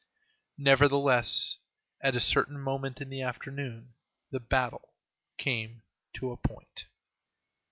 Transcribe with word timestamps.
Nevertheless, 0.57 1.59
at 2.01 2.15
a 2.15 2.19
certain 2.19 2.59
moment 2.59 3.01
in 3.01 3.09
the 3.09 3.21
afternoon 3.21 3.93
the 4.31 4.39
battle 4.39 4.95
came 5.37 5.83
to 6.15 6.31
a 6.31 6.37
point. 6.37 6.85